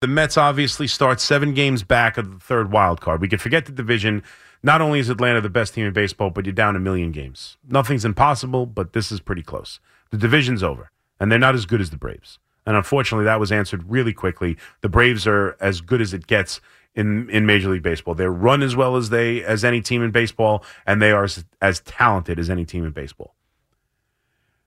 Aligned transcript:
The 0.00 0.06
Mets 0.06 0.38
obviously 0.38 0.86
start 0.86 1.20
seven 1.20 1.52
games 1.52 1.82
back 1.82 2.16
of 2.16 2.32
the 2.32 2.38
third 2.38 2.72
wild 2.72 3.02
card. 3.02 3.20
We 3.20 3.28
could 3.28 3.42
forget 3.42 3.66
the 3.66 3.72
division. 3.72 4.22
Not 4.62 4.80
only 4.80 4.98
is 4.98 5.10
Atlanta 5.10 5.42
the 5.42 5.50
best 5.50 5.74
team 5.74 5.84
in 5.84 5.92
baseball, 5.92 6.30
but 6.30 6.46
you're 6.46 6.54
down 6.54 6.74
a 6.74 6.80
million 6.80 7.12
games. 7.12 7.58
Nothing's 7.68 8.06
impossible, 8.06 8.64
but 8.64 8.94
this 8.94 9.12
is 9.12 9.20
pretty 9.20 9.42
close. 9.42 9.78
The 10.08 10.16
division's 10.16 10.62
over, 10.62 10.90
and 11.20 11.30
they're 11.30 11.38
not 11.38 11.54
as 11.54 11.66
good 11.66 11.82
as 11.82 11.90
the 11.90 11.98
Braves. 11.98 12.38
And 12.64 12.76
unfortunately, 12.76 13.26
that 13.26 13.38
was 13.38 13.52
answered 13.52 13.90
really 13.90 14.14
quickly. 14.14 14.56
The 14.80 14.88
Braves 14.88 15.26
are 15.26 15.54
as 15.60 15.82
good 15.82 16.00
as 16.00 16.14
it 16.14 16.26
gets 16.26 16.62
in, 16.94 17.28
in 17.28 17.44
Major 17.44 17.68
League 17.68 17.82
Baseball. 17.82 18.14
They 18.14 18.24
run 18.24 18.62
as 18.62 18.74
well 18.74 18.96
as 18.96 19.10
they 19.10 19.44
as 19.44 19.66
any 19.66 19.82
team 19.82 20.02
in 20.02 20.12
baseball, 20.12 20.64
and 20.86 21.02
they 21.02 21.10
are 21.10 21.24
as, 21.24 21.44
as 21.60 21.80
talented 21.80 22.38
as 22.38 22.48
any 22.48 22.64
team 22.64 22.86
in 22.86 22.92
baseball. 22.92 23.34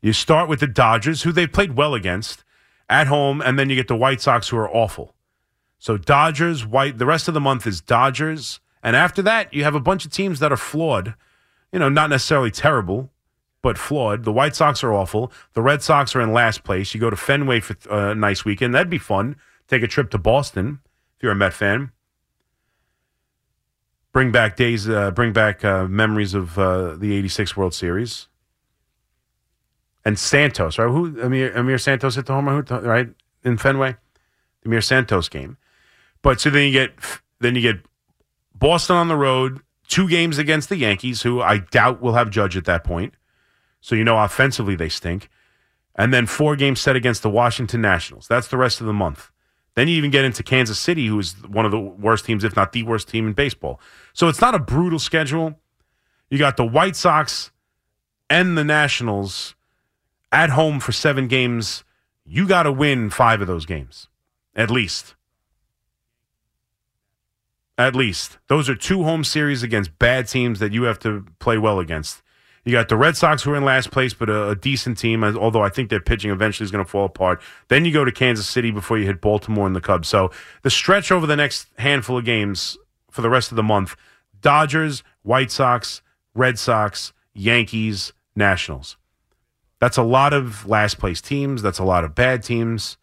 You 0.00 0.14
start 0.14 0.48
with 0.48 0.60
the 0.60 0.66
Dodgers, 0.66 1.24
who 1.24 1.32
they've 1.32 1.52
played 1.52 1.76
well 1.76 1.94
against 1.94 2.44
at 2.88 3.08
home, 3.08 3.42
and 3.42 3.58
then 3.58 3.68
you 3.68 3.76
get 3.76 3.88
the 3.88 3.96
White 3.96 4.22
Sox, 4.22 4.48
who 4.48 4.56
are 4.56 4.70
awful. 4.70 5.14
So 5.78 5.96
Dodgers, 5.96 6.66
White. 6.66 6.98
The 6.98 7.06
rest 7.06 7.28
of 7.28 7.34
the 7.34 7.40
month 7.40 7.66
is 7.66 7.80
Dodgers, 7.80 8.60
and 8.82 8.96
after 8.96 9.22
that, 9.22 9.52
you 9.54 9.64
have 9.64 9.74
a 9.74 9.80
bunch 9.80 10.04
of 10.04 10.10
teams 10.10 10.40
that 10.40 10.52
are 10.52 10.56
flawed. 10.56 11.14
You 11.72 11.78
know, 11.78 11.88
not 11.88 12.10
necessarily 12.10 12.50
terrible, 12.50 13.10
but 13.62 13.78
flawed. 13.78 14.24
The 14.24 14.32
White 14.32 14.56
Sox 14.56 14.82
are 14.82 14.92
awful. 14.92 15.32
The 15.52 15.62
Red 15.62 15.82
Sox 15.82 16.16
are 16.16 16.20
in 16.20 16.32
last 16.32 16.64
place. 16.64 16.94
You 16.94 17.00
go 17.00 17.10
to 17.10 17.16
Fenway 17.16 17.60
for 17.60 17.76
uh, 17.90 18.12
a 18.12 18.14
nice 18.14 18.44
weekend. 18.44 18.74
That'd 18.74 18.90
be 18.90 18.98
fun. 18.98 19.36
Take 19.68 19.82
a 19.82 19.86
trip 19.86 20.10
to 20.10 20.18
Boston 20.18 20.80
if 21.16 21.22
you're 21.22 21.32
a 21.32 21.36
Met 21.36 21.52
fan. 21.52 21.92
Bring 24.12 24.32
back 24.32 24.56
days. 24.56 24.88
Uh, 24.88 25.10
bring 25.10 25.32
back 25.32 25.64
uh, 25.64 25.86
memories 25.86 26.34
of 26.34 26.58
uh, 26.58 26.96
the 26.96 27.14
'86 27.14 27.56
World 27.56 27.74
Series. 27.74 28.26
And 30.04 30.18
Santos, 30.18 30.78
right? 30.78 30.88
Who 30.88 31.20
Amir, 31.20 31.54
Amir 31.54 31.76
Santos 31.76 32.14
hit 32.14 32.26
the 32.26 32.32
homer, 32.32 32.62
right 32.62 33.08
in 33.44 33.58
Fenway, 33.58 33.96
the 34.62 34.68
Amir 34.68 34.80
Santos 34.80 35.28
game. 35.28 35.58
But 36.22 36.40
so 36.40 36.50
then 36.50 36.66
you 36.66 36.72
get 36.72 36.92
then 37.40 37.54
you 37.54 37.60
get 37.60 37.80
Boston 38.54 38.96
on 38.96 39.08
the 39.08 39.16
road, 39.16 39.60
two 39.88 40.08
games 40.08 40.38
against 40.38 40.68
the 40.68 40.76
Yankees, 40.76 41.22
who 41.22 41.40
I 41.40 41.58
doubt 41.58 42.00
will 42.00 42.14
have 42.14 42.30
Judge 42.30 42.56
at 42.56 42.64
that 42.64 42.84
point. 42.84 43.14
So 43.80 43.94
you 43.94 44.04
know 44.04 44.18
offensively 44.18 44.74
they 44.74 44.88
stink. 44.88 45.30
And 45.94 46.14
then 46.14 46.26
four 46.26 46.54
games 46.54 46.80
set 46.80 46.94
against 46.94 47.22
the 47.22 47.30
Washington 47.30 47.80
Nationals. 47.80 48.28
That's 48.28 48.48
the 48.48 48.56
rest 48.56 48.80
of 48.80 48.86
the 48.86 48.92
month. 48.92 49.30
Then 49.74 49.88
you 49.88 49.96
even 49.96 50.10
get 50.10 50.24
into 50.24 50.42
Kansas 50.42 50.78
City, 50.78 51.06
who 51.06 51.18
is 51.18 51.34
one 51.46 51.64
of 51.64 51.70
the 51.70 51.78
worst 51.78 52.24
teams, 52.24 52.44
if 52.44 52.56
not 52.56 52.72
the 52.72 52.82
worst 52.82 53.08
team 53.08 53.26
in 53.26 53.32
baseball. 53.32 53.80
So 54.12 54.28
it's 54.28 54.40
not 54.40 54.54
a 54.54 54.58
brutal 54.58 54.98
schedule. 54.98 55.58
You 56.30 56.38
got 56.38 56.56
the 56.56 56.64
White 56.64 56.96
Sox 56.96 57.50
and 58.28 58.58
the 58.58 58.64
Nationals 58.64 59.54
at 60.30 60.50
home 60.50 60.80
for 60.80 60.92
seven 60.92 61.28
games. 61.28 61.84
You 62.24 62.46
got 62.46 62.64
to 62.64 62.72
win 62.72 63.10
five 63.10 63.40
of 63.40 63.46
those 63.46 63.66
games, 63.66 64.08
at 64.54 64.70
least. 64.70 65.14
At 67.78 67.94
least. 67.94 68.38
Those 68.48 68.68
are 68.68 68.74
two 68.74 69.04
home 69.04 69.22
series 69.22 69.62
against 69.62 69.98
bad 70.00 70.26
teams 70.26 70.58
that 70.58 70.72
you 70.72 70.82
have 70.82 70.98
to 71.00 71.24
play 71.38 71.56
well 71.56 71.78
against. 71.78 72.22
You 72.64 72.72
got 72.72 72.88
the 72.88 72.96
Red 72.96 73.16
Sox 73.16 73.44
who 73.44 73.52
are 73.52 73.56
in 73.56 73.64
last 73.64 73.92
place, 73.92 74.12
but 74.12 74.28
a, 74.28 74.50
a 74.50 74.56
decent 74.56 74.98
team, 74.98 75.22
although 75.22 75.62
I 75.62 75.68
think 75.68 75.88
their 75.88 76.00
pitching 76.00 76.30
eventually 76.32 76.64
is 76.64 76.70
going 76.70 76.84
to 76.84 76.90
fall 76.90 77.04
apart. 77.04 77.40
Then 77.68 77.84
you 77.84 77.92
go 77.92 78.04
to 78.04 78.12
Kansas 78.12 78.48
City 78.48 78.72
before 78.72 78.98
you 78.98 79.06
hit 79.06 79.20
Baltimore 79.20 79.66
and 79.66 79.76
the 79.76 79.80
Cubs. 79.80 80.08
So 80.08 80.32
the 80.62 80.70
stretch 80.70 81.12
over 81.12 81.26
the 81.26 81.36
next 81.36 81.68
handful 81.78 82.18
of 82.18 82.24
games 82.24 82.76
for 83.10 83.22
the 83.22 83.30
rest 83.30 83.52
of 83.52 83.56
the 83.56 83.62
month 83.62 83.96
Dodgers, 84.40 85.02
White 85.22 85.50
Sox, 85.50 86.02
Red 86.34 86.58
Sox, 86.58 87.12
Yankees, 87.32 88.12
Nationals. 88.36 88.96
That's 89.80 89.96
a 89.96 90.02
lot 90.02 90.32
of 90.32 90.66
last 90.66 90.98
place 90.98 91.20
teams. 91.20 91.62
That's 91.62 91.78
a 91.78 91.84
lot 91.84 92.04
of 92.04 92.14
bad 92.14 92.42
teams. 92.42 92.98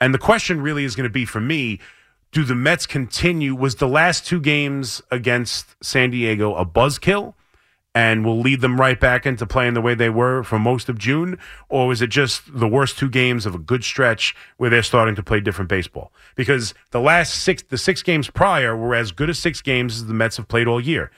And 0.00 0.14
the 0.14 0.18
question 0.18 0.60
really 0.60 0.84
is 0.84 0.94
going 0.94 1.08
to 1.08 1.12
be 1.12 1.24
for 1.24 1.40
me 1.40 1.80
do 2.30 2.44
the 2.44 2.54
Mets 2.54 2.86
continue? 2.86 3.54
Was 3.54 3.76
the 3.76 3.88
last 3.88 4.26
two 4.26 4.40
games 4.40 5.00
against 5.10 5.82
San 5.82 6.10
Diego 6.10 6.54
a 6.54 6.66
buzzkill 6.66 7.34
and 7.94 8.24
will 8.24 8.38
lead 8.38 8.60
them 8.60 8.78
right 8.78 9.00
back 9.00 9.24
into 9.24 9.46
playing 9.46 9.74
the 9.74 9.80
way 9.80 9.94
they 9.94 10.10
were 10.10 10.42
for 10.42 10.58
most 10.58 10.88
of 10.88 10.98
June? 10.98 11.38
Or 11.68 11.88
was 11.88 12.02
it 12.02 12.08
just 12.08 12.42
the 12.46 12.68
worst 12.68 12.98
two 12.98 13.08
games 13.08 13.46
of 13.46 13.54
a 13.54 13.58
good 13.58 13.82
stretch 13.82 14.36
where 14.58 14.68
they're 14.68 14.82
starting 14.82 15.14
to 15.14 15.22
play 15.22 15.40
different 15.40 15.70
baseball? 15.70 16.12
Because 16.36 16.74
the 16.90 17.00
last 17.00 17.42
six, 17.42 17.62
the 17.62 17.78
six 17.78 18.02
games 18.02 18.28
prior 18.28 18.76
were 18.76 18.94
as 18.94 19.10
good 19.10 19.30
as 19.30 19.38
six 19.38 19.62
games 19.62 19.96
as 19.96 20.06
the 20.06 20.14
Mets 20.14 20.36
have 20.36 20.48
played 20.48 20.68
all 20.68 20.80
year. 20.80 21.10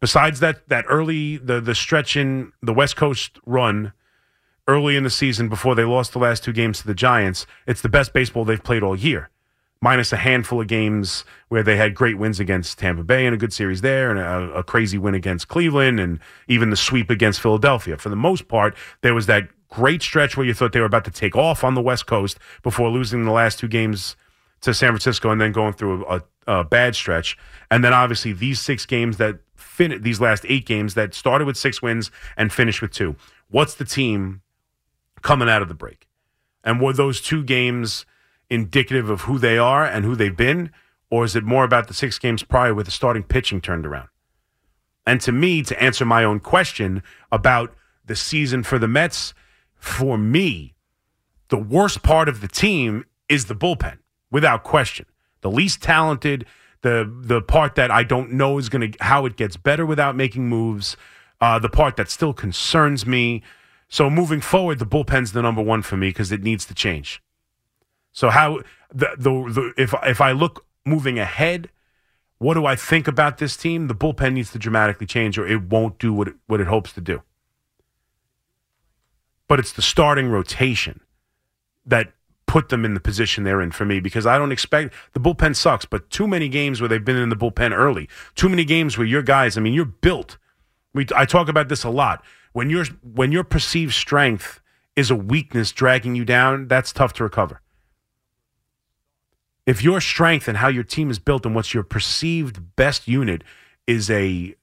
Besides 0.00 0.40
that, 0.40 0.68
that 0.68 0.84
early, 0.88 1.36
the, 1.36 1.60
the 1.60 1.74
stretch 1.74 2.16
in 2.16 2.52
the 2.60 2.74
West 2.74 2.96
Coast 2.96 3.38
run 3.46 3.92
early 4.68 4.96
in 4.96 5.04
the 5.04 5.10
season 5.10 5.48
before 5.48 5.74
they 5.74 5.84
lost 5.84 6.12
the 6.12 6.18
last 6.18 6.44
two 6.44 6.52
games 6.52 6.80
to 6.80 6.86
the 6.86 6.94
Giants, 6.94 7.46
it's 7.66 7.80
the 7.80 7.88
best 7.88 8.12
baseball 8.12 8.44
they've 8.44 8.62
played 8.62 8.82
all 8.82 8.96
year 8.96 9.30
minus 9.82 10.12
a 10.12 10.16
handful 10.16 10.60
of 10.60 10.66
games 10.66 11.24
where 11.48 11.62
they 11.62 11.76
had 11.76 11.94
great 11.94 12.18
wins 12.18 12.38
against 12.38 12.78
Tampa 12.78 13.02
Bay 13.02 13.26
and 13.26 13.34
a 13.34 13.38
good 13.38 13.52
series 13.52 13.80
there, 13.80 14.10
and 14.10 14.18
a, 14.18 14.58
a, 14.58 14.62
crazy 14.62 14.98
win 14.98 15.14
against 15.14 15.48
Cleveland, 15.48 15.98
and 15.98 16.20
even 16.48 16.70
the 16.70 16.76
sweep 16.76 17.08
against 17.08 17.40
Philadelphia. 17.40 17.96
For 17.96 18.10
the 18.10 18.16
most 18.16 18.46
part, 18.46 18.76
there 19.00 19.14
was 19.14 19.26
that 19.26 19.48
great 19.68 20.02
stretch 20.02 20.36
where 20.36 20.44
you 20.44 20.52
thought 20.52 20.72
they 20.72 20.80
were 20.80 20.86
about 20.86 21.04
to 21.06 21.10
take 21.10 21.36
off 21.36 21.64
on 21.64 21.74
the 21.74 21.80
West 21.80 22.06
Coast 22.06 22.38
before 22.62 22.90
losing 22.90 23.24
the 23.24 23.30
last 23.30 23.58
two 23.58 23.68
games 23.68 24.16
to 24.60 24.74
San 24.74 24.90
Francisco 24.90 25.30
and 25.30 25.40
then 25.40 25.52
going 25.52 25.72
through 25.72 26.04
a, 26.04 26.16
a, 26.16 26.58
a 26.58 26.64
bad 26.64 26.94
stretch. 26.94 27.38
And 27.70 27.82
then 27.82 27.94
obviously 27.94 28.32
these 28.32 28.60
six 28.60 28.84
games 28.84 29.16
that 29.16 29.38
fin- 29.56 30.02
these 30.02 30.20
last 30.20 30.44
eight 30.48 30.66
games 30.66 30.94
that 30.94 31.14
started 31.14 31.46
with 31.46 31.56
six 31.56 31.80
wins 31.80 32.10
and 32.36 32.52
finished 32.52 32.82
with 32.82 32.90
two. 32.90 33.16
What's 33.48 33.74
the 33.74 33.84
team 33.84 34.42
coming 35.22 35.48
out 35.48 35.62
of 35.62 35.68
the 35.68 35.74
break? 35.74 36.08
And 36.62 36.80
were 36.80 36.92
those 36.92 37.20
two 37.20 37.42
games 37.42 38.06
indicative 38.48 39.08
of 39.08 39.22
who 39.22 39.38
they 39.38 39.58
are 39.58 39.84
and 39.84 40.04
who 40.04 40.14
they've 40.14 40.36
been? 40.36 40.70
Or 41.10 41.24
is 41.24 41.34
it 41.34 41.44
more 41.44 41.64
about 41.64 41.88
the 41.88 41.94
six 41.94 42.18
games 42.18 42.42
prior 42.42 42.74
with 42.74 42.86
the 42.86 42.92
starting 42.92 43.22
pitching 43.22 43.60
turned 43.60 43.86
around? 43.86 44.08
And 45.06 45.20
to 45.22 45.32
me, 45.32 45.62
to 45.62 45.82
answer 45.82 46.04
my 46.04 46.24
own 46.24 46.40
question 46.40 47.02
about 47.32 47.74
the 48.04 48.14
season 48.14 48.62
for 48.62 48.78
the 48.78 48.88
Mets, 48.88 49.34
for 49.74 50.18
me, 50.18 50.74
the 51.48 51.58
worst 51.58 52.02
part 52.02 52.28
of 52.28 52.40
the 52.40 52.48
team 52.48 53.04
is 53.28 53.46
the 53.46 53.54
bullpen, 53.54 53.98
without 54.30 54.62
question. 54.62 55.06
The 55.40 55.50
least 55.50 55.82
talented, 55.82 56.46
the 56.82 57.10
the 57.22 57.40
part 57.42 57.74
that 57.74 57.90
I 57.90 58.02
don't 58.02 58.32
know 58.32 58.58
is 58.58 58.68
going 58.68 58.92
to 58.92 59.04
how 59.04 59.26
it 59.26 59.36
gets 59.36 59.56
better 59.56 59.86
without 59.86 60.16
making 60.16 60.48
moves, 60.48 60.96
uh, 61.40 61.58
the 61.58 61.68
part 61.68 61.96
that 61.96 62.10
still 62.10 62.32
concerns 62.32 63.06
me. 63.06 63.42
So 63.90 64.08
moving 64.08 64.40
forward, 64.40 64.78
the 64.78 64.86
bullpen's 64.86 65.32
the 65.32 65.42
number 65.42 65.60
one 65.60 65.82
for 65.82 65.96
me 65.96 66.08
because 66.08 66.30
it 66.30 66.42
needs 66.42 66.64
to 66.66 66.74
change. 66.74 67.20
So 68.12 68.30
how 68.30 68.60
the, 68.94 69.10
the 69.18 69.30
the 69.52 69.74
if 69.76 69.92
if 70.04 70.20
I 70.20 70.30
look 70.30 70.64
moving 70.86 71.18
ahead, 71.18 71.68
what 72.38 72.54
do 72.54 72.64
I 72.64 72.76
think 72.76 73.08
about 73.08 73.38
this 73.38 73.56
team? 73.56 73.88
The 73.88 73.94
bullpen 73.94 74.34
needs 74.34 74.52
to 74.52 74.58
dramatically 74.58 75.06
change, 75.06 75.38
or 75.38 75.46
it 75.46 75.64
won't 75.64 75.98
do 75.98 76.12
what 76.12 76.28
it, 76.28 76.34
what 76.46 76.60
it 76.60 76.68
hopes 76.68 76.92
to 76.94 77.00
do. 77.00 77.22
But 79.48 79.58
it's 79.58 79.72
the 79.72 79.82
starting 79.82 80.28
rotation 80.28 81.00
that 81.84 82.12
put 82.46 82.68
them 82.68 82.84
in 82.84 82.94
the 82.94 83.00
position 83.00 83.42
they're 83.42 83.60
in 83.60 83.72
for 83.72 83.84
me 83.84 83.98
because 83.98 84.24
I 84.26 84.38
don't 84.38 84.52
expect 84.52 84.94
the 85.12 85.20
bullpen 85.20 85.54
sucks, 85.56 85.84
but 85.84 86.10
too 86.10 86.28
many 86.28 86.48
games 86.48 86.80
where 86.80 86.88
they've 86.88 87.04
been 87.04 87.16
in 87.16 87.28
the 87.28 87.36
bullpen 87.36 87.72
early, 87.72 88.08
too 88.36 88.48
many 88.48 88.64
games 88.64 88.96
where 88.96 89.06
your 89.06 89.22
guys, 89.22 89.56
I 89.56 89.60
mean, 89.60 89.74
you're 89.74 89.84
built. 89.84 90.38
We 90.94 91.06
I 91.14 91.24
talk 91.24 91.48
about 91.48 91.68
this 91.68 91.82
a 91.82 91.90
lot. 91.90 92.24
When 92.52 92.70
your 92.70 92.84
when 93.02 93.32
your 93.32 93.44
perceived 93.44 93.94
strength 93.94 94.60
is 94.96 95.10
a 95.10 95.16
weakness 95.16 95.72
dragging 95.72 96.14
you 96.14 96.24
down, 96.24 96.68
that's 96.68 96.92
tough 96.92 97.12
to 97.14 97.24
recover. 97.24 97.60
If 99.66 99.84
your 99.84 100.00
strength 100.00 100.48
and 100.48 100.58
how 100.58 100.68
your 100.68 100.82
team 100.82 101.10
is 101.10 101.18
built 101.18 101.46
and 101.46 101.54
what's 101.54 101.74
your 101.74 101.84
perceived 101.84 102.76
best 102.76 103.06
unit 103.06 103.44
is 103.86 104.10
a 104.10 104.54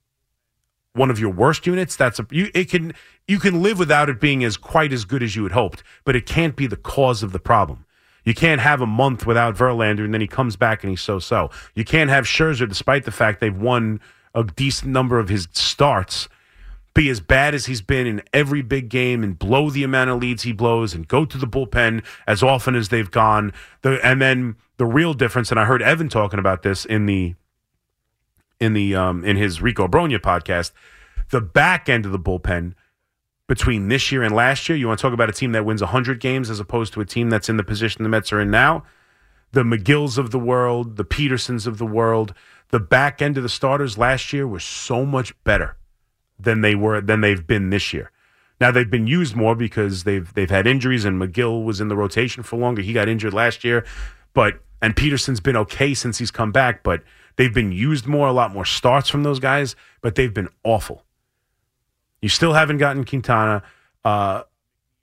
one 0.94 1.12
of 1.12 1.20
your 1.20 1.30
worst 1.30 1.68
units 1.68 1.96
that's 1.96 2.20
a 2.20 2.26
you 2.32 2.50
it 2.54 2.70
can 2.70 2.94
you 3.28 3.40
can 3.40 3.62
live 3.62 3.78
without 3.78 4.10
it 4.10 4.20
being 4.20 4.44
as 4.44 4.58
quite 4.58 4.92
as 4.92 5.06
good 5.06 5.22
as 5.22 5.36
you 5.36 5.44
had 5.44 5.52
hoped 5.52 5.84
but 6.04 6.16
it 6.16 6.26
can't 6.26 6.56
be 6.56 6.68
the 6.68 6.76
cause 6.76 7.24
of 7.24 7.32
the 7.32 7.40
problem. 7.40 7.86
You 8.26 8.34
can't 8.34 8.60
have 8.60 8.82
a 8.82 8.86
month 8.86 9.26
without 9.26 9.56
Verlander 9.56 10.04
and 10.04 10.14
then 10.14 10.22
he 10.22 10.28
comes 10.28 10.58
back 10.58 10.84
and 10.84 10.90
he's 10.90 11.02
so 11.02 11.20
so 11.20 11.52
you 11.74 11.86
can't 11.86 12.10
have 12.10 12.26
Scherzer 12.26 12.68
despite 12.68 13.06
the 13.06 13.12
fact 13.12 13.40
they've 13.40 13.58
won 13.58 14.02
a 14.36 14.44
decent 14.44 14.92
number 14.92 15.20
of 15.20 15.30
his 15.30 15.48
starts 15.54 16.28
be 16.98 17.10
as 17.10 17.20
bad 17.20 17.54
as 17.54 17.68
he's 17.68 17.84
been 17.84 18.08
in 18.08 18.24
every 18.34 18.64
big 18.64 18.90
game 18.90 19.24
and 19.24 19.38
blow 19.38 19.70
the 19.70 19.84
amount 19.84 20.10
of 20.10 20.20
leads 20.20 20.42
he 20.42 20.52
blows 20.52 20.96
and 20.96 21.08
go 21.08 21.26
to 21.26 21.38
the 21.38 21.46
bullpen 21.46 22.04
as 22.26 22.42
often 22.42 22.74
as 22.74 22.90
they've 22.90 23.12
gone. 23.12 23.54
The, 23.84 24.04
and 24.04 24.20
then 24.20 24.56
the 24.78 24.88
real 24.88 25.14
difference, 25.14 25.52
and 25.52 25.60
I 25.60 25.66
heard 25.66 25.84
Evan 25.84 26.10
talking 26.10 26.40
about 26.40 26.64
this 26.64 26.86
in 26.86 27.06
the 27.06 27.36
in 28.60 28.74
the 28.74 28.96
um, 28.96 29.24
in 29.24 29.38
his 29.38 29.62
Rico 29.62 29.88
Brogna 29.88 30.18
podcast, 30.18 30.72
the 31.30 31.40
back 31.40 31.88
end 31.88 32.08
of 32.08 32.12
the 32.12 32.18
bullpen 32.18 32.74
between 33.46 33.90
this 33.90 34.12
year 34.12 34.24
and 34.24 34.34
last 34.34 34.68
year. 34.68 34.76
You 34.76 34.88
want 34.88 34.98
to 34.98 35.04
talk 35.04 35.14
about 35.14 35.30
a 35.30 35.34
team 35.34 35.52
that 35.52 35.66
wins 35.66 35.82
100 35.82 36.20
games 36.20 36.50
as 36.50 36.60
opposed 36.60 36.94
to 36.94 37.02
a 37.02 37.06
team 37.06 37.30
that's 37.30 37.48
in 37.48 37.58
the 37.58 37.64
position 37.64 38.02
the 38.02 38.10
Mets 38.10 38.34
are 38.34 38.42
in 38.42 38.50
now? 38.50 38.84
The 39.52 39.62
Megills 39.62 40.18
of 40.18 40.32
the 40.32 40.40
world, 40.40 40.98
the 40.98 41.06
Petersons 41.06 41.68
of 41.68 41.78
the 41.78 41.86
world, 41.86 42.34
the 42.70 42.80
back 42.80 43.22
end 43.22 43.38
of 43.38 43.44
the 43.44 43.50
starters 43.50 44.00
last 44.00 44.34
year 44.34 44.48
was 44.48 44.64
so 44.64 45.06
much 45.06 45.32
better 45.44 45.78
than 46.40 46.62
they 46.62 46.76
were 46.76 47.02
than 47.02 47.22
they've 47.22 47.46
been 47.46 47.70
this 47.70 47.94
year. 47.94 48.12
Now 48.60 48.72
they've 48.72 48.90
been 48.90 49.08
used 49.08 49.36
more 49.36 49.56
because 49.56 50.04
they've 50.04 50.32
they've 50.34 50.50
had 50.50 50.68
injuries 50.68 51.06
and 51.06 51.22
Megill 51.22 51.64
was 51.64 51.80
in 51.80 51.88
the 51.88 51.96
rotation 51.96 52.44
for 52.44 52.58
longer. 52.58 52.82
He 52.82 52.94
got 52.94 53.08
injured 53.08 53.34
last 53.34 53.64
year, 53.64 53.86
but 54.34 54.62
and 54.82 54.96
Peterson's 54.96 55.40
been 55.40 55.58
okay 55.58 55.94
since 55.94 56.18
he's 56.18 56.32
come 56.32 56.52
back, 56.52 56.84
but 56.84 57.04
they've 57.36 57.54
been 57.54 57.72
used 57.72 58.06
more, 58.06 58.28
a 58.28 58.32
lot 58.32 58.54
more 58.54 58.66
starts 58.66 59.10
from 59.10 59.24
those 59.24 59.40
guys, 59.40 59.76
but 60.02 60.16
they've 60.16 60.34
been 60.34 60.50
awful. 60.64 61.04
You 62.22 62.30
still 62.30 62.54
haven't 62.54 62.78
gotten 62.78 63.04
Quintana. 63.04 63.64
Uh, 64.04 64.44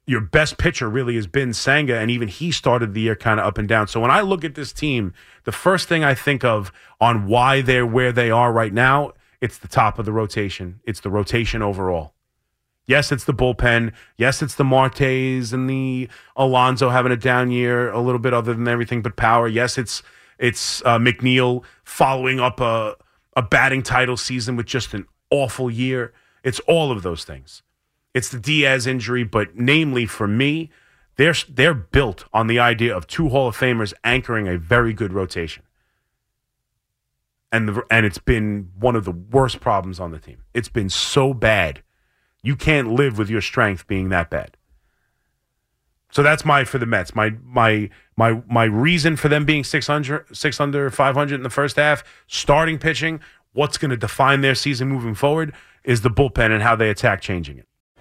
your 0.06 0.20
best 0.20 0.58
pitcher 0.58 0.88
really 0.88 1.14
has 1.14 1.26
been 1.26 1.52
Senga, 1.54 1.96
and 1.98 2.10
even 2.10 2.28
he 2.28 2.50
started 2.50 2.92
the 2.92 3.00
year 3.00 3.16
kind 3.16 3.40
of 3.40 3.46
up 3.46 3.56
and 3.56 3.66
down. 3.66 3.88
So 3.88 4.00
when 4.00 4.10
I 4.10 4.20
look 4.20 4.44
at 4.44 4.54
this 4.54 4.72
team, 4.72 5.14
the 5.44 5.52
first 5.52 5.88
thing 5.88 6.04
I 6.04 6.14
think 6.14 6.44
of 6.44 6.72
on 7.00 7.26
why 7.26 7.62
they're 7.62 7.87
where 7.87 8.12
they 8.12 8.30
are 8.30 8.52
right 8.52 8.72
now, 8.72 9.12
it's 9.40 9.58
the 9.58 9.69
top 9.69 9.98
of 9.98 10.04
the 10.04 10.12
rotation. 10.12 10.81
It's 10.84 11.00
the 11.00 11.10
rotation 11.10 11.62
overall. 11.62 12.14
Yes, 12.86 13.12
it's 13.12 13.25
the 13.25 13.32
bullpen. 13.32 13.92
Yes, 14.19 14.42
it's 14.42 14.56
the 14.56 14.64
Martes 14.64 15.52
and 15.52 15.69
the 15.70 16.08
Alonso 16.36 16.90
having 16.90 17.12
a 17.12 17.16
down 17.16 17.50
year, 17.50 17.90
a 17.90 18.00
little 18.00 18.19
bit 18.19 18.34
other 18.34 18.52
than 18.52 18.69
everything 18.69 19.00
but 19.02 19.16
power. 19.16 19.48
Yes, 19.48 19.78
it's 19.78 20.02
it's 20.38 20.82
uh, 20.84 20.98
McNeil 20.98 21.64
following 21.84 22.40
up 22.40 22.60
a 22.60 22.96
a 23.36 23.42
batting 23.42 23.82
title 23.82 24.16
season 24.16 24.56
with 24.56 24.66
just 24.66 24.94
an 24.94 25.06
awful 25.31 25.70
year. 25.70 26.12
It's 26.42 26.60
all 26.60 26.92
of 26.92 27.02
those 27.02 27.25
things. 27.25 27.62
It's 28.12 28.28
the 28.28 28.38
Diaz 28.38 28.87
injury, 28.87 29.25
but 29.25 29.56
namely 29.56 30.06
for 30.06 30.28
me, 30.28 30.70
they're 31.16 31.34
they're 31.48 31.75
built 31.75 32.26
on 32.32 32.46
the 32.46 32.58
idea 32.58 32.96
of 32.96 33.06
two 33.06 33.28
Hall 33.30 33.48
of 33.48 33.56
Famers 33.56 33.92
anchoring 34.04 34.46
a 34.46 34.58
very 34.58 34.92
good 34.92 35.12
rotation. 35.12 35.63
And 37.54 37.68
the, 37.68 37.82
and 37.88 38.04
it's 38.04 38.18
been 38.18 38.70
one 38.78 38.96
of 38.96 39.04
the 39.04 39.12
worst 39.12 39.60
problems 39.60 40.00
on 40.00 40.10
the 40.10 40.18
team. 40.18 40.38
It's 40.54 40.68
been 40.68 40.90
so 40.90 41.32
bad. 41.32 41.82
You 42.42 42.56
can't 42.56 42.92
live 42.92 43.16
with 43.16 43.30
your 43.30 43.40
strength 43.40 43.86
being 43.86 44.08
that 44.08 44.28
bad. 44.28 44.56
So 46.10 46.22
that's 46.22 46.44
my 46.44 46.64
for 46.64 46.78
the 46.78 46.86
Mets. 46.86 47.14
My 47.14 47.34
my 47.44 47.90
my 48.16 48.42
my 48.48 48.64
reason 48.64 49.16
for 49.16 49.28
them 49.28 49.44
being 49.44 49.62
600 49.62 50.36
6 50.36 50.60
under 50.60 50.90
500 50.90 51.34
in 51.34 51.42
the 51.42 51.50
first 51.50 51.76
half, 51.76 52.02
starting 52.26 52.78
pitching, 52.78 53.20
what's 53.52 53.78
going 53.78 53.90
to 53.90 53.96
define 53.96 54.40
their 54.40 54.56
season 54.56 54.88
moving 54.88 55.14
forward 55.14 55.54
is 55.84 56.00
the 56.00 56.10
bullpen 56.10 56.50
and 56.50 56.62
how 56.62 56.74
they 56.74 56.90
attack 56.90 57.20
changing 57.20 57.58
it. 57.58 57.68